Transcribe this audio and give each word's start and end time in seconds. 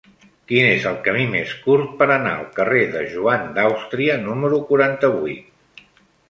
Quin 0.51 0.67
és 0.67 0.85
el 0.91 0.95
camí 1.07 1.25
més 1.33 1.51
curt 1.65 1.91
per 1.99 2.07
anar 2.15 2.31
al 2.37 2.47
carrer 2.55 2.87
de 2.95 3.03
Joan 3.13 3.45
d'Àustria 3.59 4.17
número 4.25 4.61
quaranta-vuit? 4.73 5.87